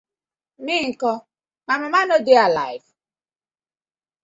[0.63, 1.11] Mi nko,
[1.67, 2.89] my mama no dey alife?